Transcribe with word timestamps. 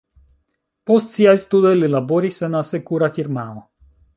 Post 0.91 1.13
siaj 1.17 1.35
studoj 1.45 1.75
li 1.81 1.91
laboris 1.99 2.43
en 2.51 2.61
asekura 2.63 3.11
firmao. 3.19 3.63